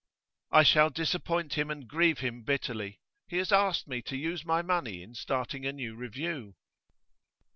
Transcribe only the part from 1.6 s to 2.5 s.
and grieve him